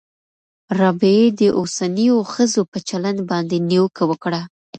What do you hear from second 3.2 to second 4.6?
باندې نیوکه وکړه.